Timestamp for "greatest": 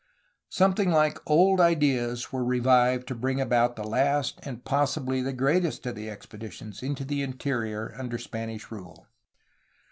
5.31-5.85